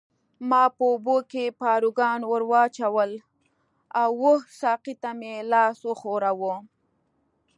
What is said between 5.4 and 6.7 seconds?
لاس وښوراوه.